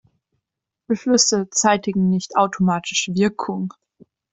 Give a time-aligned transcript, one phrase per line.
[0.87, 3.71] Beschlüsse zeitigen nicht automatisch Wirkung.